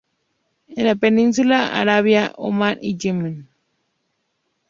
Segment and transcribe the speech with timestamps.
[0.69, 3.47] En la península arábiga: Omán y Yemen.